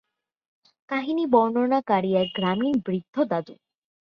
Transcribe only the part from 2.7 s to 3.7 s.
বৃদ্ধ দাদু।